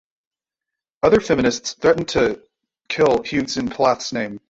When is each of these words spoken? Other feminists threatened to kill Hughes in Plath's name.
Other 1.03 1.19
feminists 1.19 1.73
threatened 1.75 2.07
to 2.09 2.41
kill 2.87 3.21
Hughes 3.21 3.57
in 3.57 3.67
Plath's 3.69 4.11
name. 4.11 4.39